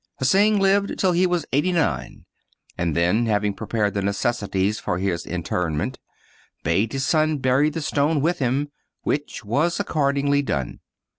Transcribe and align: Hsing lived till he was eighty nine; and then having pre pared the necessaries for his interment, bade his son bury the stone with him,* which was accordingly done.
Hsing 0.19 0.57
lived 0.59 0.97
till 0.97 1.11
he 1.11 1.27
was 1.27 1.45
eighty 1.53 1.71
nine; 1.71 2.25
and 2.75 2.95
then 2.95 3.27
having 3.27 3.53
pre 3.53 3.67
pared 3.67 3.93
the 3.93 4.01
necessaries 4.01 4.79
for 4.79 4.97
his 4.97 5.27
interment, 5.27 5.99
bade 6.63 6.91
his 6.91 7.05
son 7.05 7.37
bury 7.37 7.69
the 7.69 7.83
stone 7.83 8.19
with 8.19 8.39
him,* 8.39 8.71
which 9.03 9.45
was 9.45 9.79
accordingly 9.79 10.41
done. 10.41 10.79